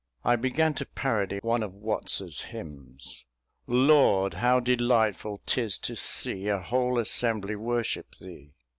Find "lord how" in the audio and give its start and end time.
3.67-4.59